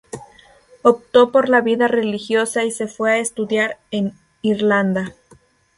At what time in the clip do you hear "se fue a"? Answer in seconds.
2.71-3.17